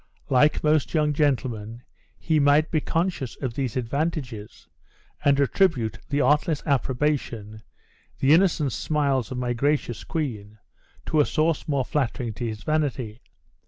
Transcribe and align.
Like 0.31 0.63
most 0.63 0.95
young 0.95 1.13
gentlemen, 1.13 1.83
he 2.17 2.39
might 2.39 2.71
be 2.71 2.81
conscious 2.81 3.35
of 3.39 3.53
these 3.53 3.77
advantages, 3.77 4.67
and 5.23 5.39
attribute 5.39 5.99
the 6.09 6.21
artless 6.21 6.63
approbation, 6.65 7.61
the 8.17 8.33
innocent 8.33 8.71
smiles 8.71 9.31
of 9.31 9.37
my 9.37 9.53
gracious 9.53 10.03
queen, 10.03 10.57
to 11.05 11.19
a 11.19 11.25
source 11.27 11.67
more 11.67 11.85
flattering 11.85 12.33
to 12.33 12.47
his 12.47 12.63
vanity. 12.63 13.21